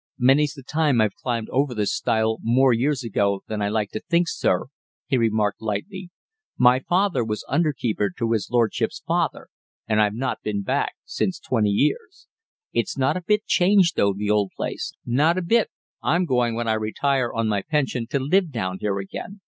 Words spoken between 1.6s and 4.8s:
this stile more years ago than I like to think, sir,"